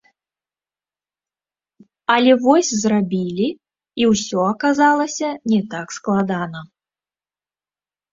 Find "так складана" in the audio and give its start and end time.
5.75-6.59